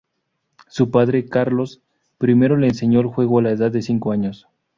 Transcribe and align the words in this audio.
Su 0.67 0.89
padre, 0.89 1.27
Carlos, 1.29 1.83
primero 2.17 2.57
le 2.57 2.67
enseñó 2.69 3.01
el 3.01 3.05
juego 3.05 3.37
a 3.37 3.43
la 3.43 3.51
edad 3.51 3.69
de 3.69 3.83
cinco 3.83 4.11
años. 4.11 4.47